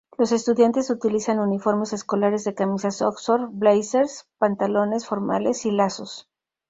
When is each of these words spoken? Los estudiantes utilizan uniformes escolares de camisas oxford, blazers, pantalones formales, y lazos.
Los 0.17 0.31
estudiantes 0.31 0.89
utilizan 0.89 1.37
uniformes 1.37 1.93
escolares 1.93 2.43
de 2.43 2.55
camisas 2.55 3.03
oxford, 3.03 3.49
blazers, 3.51 4.27
pantalones 4.39 5.05
formales, 5.05 5.63
y 5.67 5.71
lazos. 5.71 6.27